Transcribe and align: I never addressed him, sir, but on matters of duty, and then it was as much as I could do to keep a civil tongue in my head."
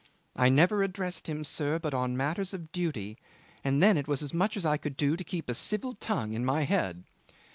I 0.35 0.49
never 0.49 0.81
addressed 0.81 1.29
him, 1.29 1.43
sir, 1.43 1.77
but 1.77 1.93
on 1.93 2.17
matters 2.17 2.55
of 2.55 2.71
duty, 2.71 3.19
and 3.63 3.83
then 3.83 3.97
it 3.97 4.07
was 4.07 4.23
as 4.23 4.33
much 4.33 4.57
as 4.57 4.65
I 4.65 4.75
could 4.77 4.97
do 4.97 5.15
to 5.15 5.23
keep 5.23 5.47
a 5.47 5.53
civil 5.53 5.93
tongue 5.93 6.33
in 6.33 6.43
my 6.43 6.63
head." 6.63 7.03